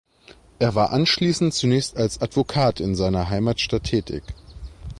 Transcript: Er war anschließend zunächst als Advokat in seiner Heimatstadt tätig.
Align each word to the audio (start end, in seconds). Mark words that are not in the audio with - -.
Er 0.57 0.73
war 0.73 0.93
anschließend 0.93 1.53
zunächst 1.53 1.95
als 1.95 2.21
Advokat 2.23 2.79
in 2.79 2.95
seiner 2.95 3.29
Heimatstadt 3.29 3.83
tätig. 3.83 4.23